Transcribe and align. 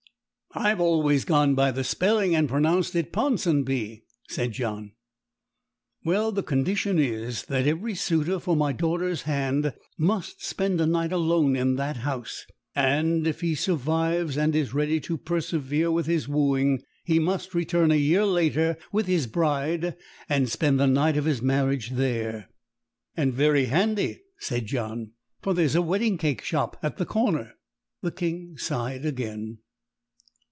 "I've 0.53 0.81
always 0.81 1.23
gone 1.23 1.55
by 1.55 1.71
the 1.71 1.81
spelling, 1.85 2.35
and 2.35 2.49
pronounced 2.49 2.93
it 2.97 3.13
Ponsonby," 3.13 4.03
said 4.27 4.51
John. 4.51 4.91
"Well, 6.03 6.33
the 6.33 6.43
condition 6.43 6.99
is 6.99 7.43
that 7.45 7.65
every 7.65 7.95
suitor 7.95 8.37
for 8.37 8.57
my 8.57 8.73
daughter's 8.73 9.21
hand 9.21 9.73
must 9.97 10.43
spend 10.43 10.81
a 10.81 10.85
night 10.85 11.13
alone 11.13 11.55
in 11.55 11.77
that 11.77 11.95
house; 11.95 12.45
and 12.75 13.25
if 13.25 13.39
he 13.39 13.55
survives 13.55 14.35
and 14.37 14.53
is 14.53 14.73
ready 14.73 14.99
to 14.99 15.17
persevere 15.17 15.89
with 15.89 16.05
his 16.07 16.27
wooing, 16.27 16.81
he 17.05 17.17
must 17.17 17.55
return 17.55 17.89
a 17.89 17.95
year 17.95 18.25
later 18.25 18.75
with 18.91 19.05
his 19.05 19.27
bride 19.27 19.95
and 20.27 20.49
spend 20.49 20.77
the 20.77 20.85
night 20.85 21.15
of 21.15 21.23
his 21.23 21.41
marriage 21.41 21.91
there." 21.91 22.49
"And 23.15 23.33
very 23.33 23.67
handy," 23.67 24.19
said 24.39 24.65
John, 24.65 25.11
"for 25.41 25.53
there's 25.53 25.75
a 25.75 25.81
wedding 25.81 26.17
cake 26.17 26.43
shop 26.43 26.75
at 26.83 26.97
the 26.97 27.05
corner." 27.05 27.53
The 28.01 28.11
King 28.11 28.57
sighed 28.57 29.05
again. 29.05 29.59